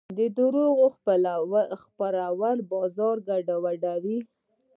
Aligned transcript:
د 0.17 0.19
دروغو 0.37 0.87
خپرول 1.83 2.57
بازار 2.71 3.15
ګډوډوي. 3.27 4.19